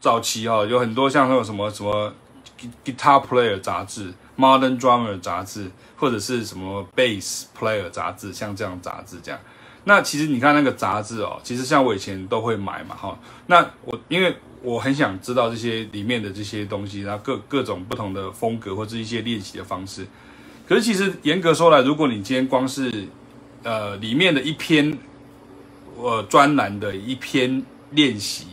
[0.00, 2.12] 早期、哦，有很多像那种什么什么
[2.84, 9.38] Guitar Player 杂志、Modern Drummer 杂志，或者是什么 Bass Player 杂志，像这样杂志这样。
[9.84, 13.18] 那其实你看那个杂志哦，其实像我以前都会买嘛哈。
[13.46, 20.06] 那我因为我很想知道这些里面的这些东西，然后各各种不同的风格或者一些练习的方式。
[20.68, 23.08] 可是其实严格说来，如果你今天光是
[23.62, 24.96] 呃里面的一篇
[25.96, 28.46] 呃专栏的一篇练习，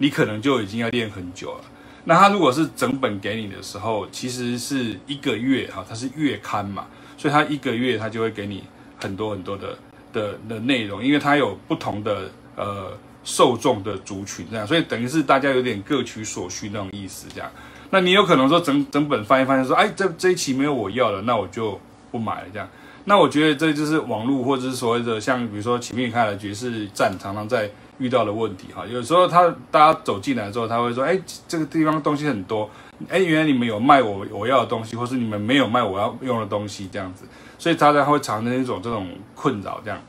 [0.00, 1.64] 你可能就已经要练很久了。
[2.02, 6.86] 那他如果是整本给你的时候，其实是一个月哈，它是月刊嘛，
[7.16, 8.64] 所以他一个月他就会给你
[8.98, 9.78] 很多很多的。
[10.12, 17.48] 的的内容，因为它有不同的呃受众的族群这样，所以等于是大家有点各取所需那种意思这样。
[17.90, 21.80] 那你有可能说整整本翻一翻，说哎这这一期没有我要的，那我就
[22.10, 22.68] 不买了这样。
[23.04, 28.84] 那我觉得这就是网络或者是所谓的像比如说前面看的爵士站常常在遇到的问题哈。
[28.86, 32.68] 有时候他大家走进来之后，他会说哎这个地方东西很多，
[33.08, 37.24] 哎原来你们有卖我我要的东西，或是你们没有卖我要用的东西这样子。
[37.58, 40.00] 所以大家会产生一种这种困扰，这样。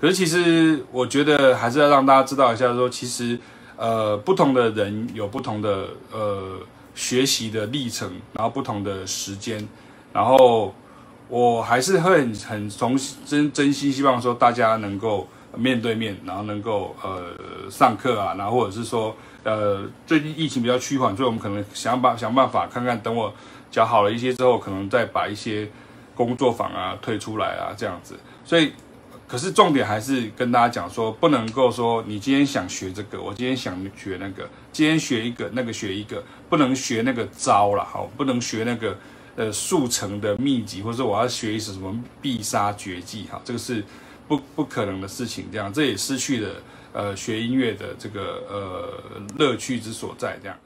[0.00, 3.38] 可是其实我觉得还是要让大家知道一下，说其实
[3.76, 6.58] 呃不同的人有不同的呃
[6.94, 9.66] 学习的历程，然后不同的时间，
[10.12, 10.74] 然后
[11.28, 23.32] 我还是会很很从真真心希望说大家能够面对面，然后能够呃上课啊，然后或者是说呃最近疫情比较趋缓，所以我们可能想办想办法看看，等我
[23.70, 25.68] 脚好了一些之后，可能再把一些。
[26.16, 28.72] 工作坊啊，退出来啊，这样子，所以，
[29.28, 38.96] 可是重点还是跟大家讲说，不能够说你今天想学这个，我今天想学那个，今天学一个，那个学一个，不能学那个招了，好，不能学那个
[39.36, 43.84] 呃速成的秘籍，或者说我要学一首什么必杀绝技，哈，这个是
[44.26, 46.50] 不不可能的事情，这样，这也失去了
[46.92, 50.58] 呃学音乐的这个呃乐趣之所在，这样。